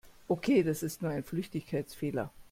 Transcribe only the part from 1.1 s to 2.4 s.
ein Flüchtigkeitsfehler.